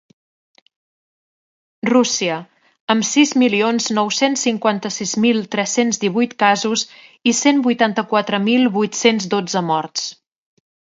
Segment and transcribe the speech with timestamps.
[1.89, 2.37] Rússia,
[2.95, 6.89] amb sis milions nou-cents cinquanta-sis mil tres-cents divuit casos
[7.33, 10.13] i cent vuitanta-quatre mil vuit-cents dotze morts.